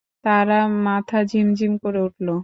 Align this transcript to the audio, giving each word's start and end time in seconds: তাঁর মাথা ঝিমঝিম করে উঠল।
তাঁর 0.25 0.47
মাথা 0.85 1.19
ঝিমঝিম 1.25 1.73
করে 1.83 1.99
উঠল। 2.01 2.27